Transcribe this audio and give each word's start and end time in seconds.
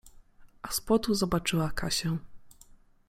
A 0.63 0.71
z 0.71 0.81
płotu 0.81 1.13
zobaczyła 1.15 1.71
Kasię. 1.71 2.17